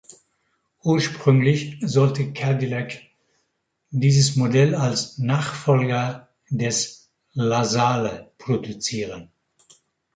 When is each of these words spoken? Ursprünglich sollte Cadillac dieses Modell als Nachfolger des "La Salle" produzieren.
Ursprünglich 0.83 1.77
sollte 1.83 2.33
Cadillac 2.33 3.01
dieses 3.91 4.35
Modell 4.35 4.73
als 4.73 5.19
Nachfolger 5.19 6.27
des 6.49 7.11
"La 7.33 7.63
Salle" 7.65 8.31
produzieren. 8.39 9.29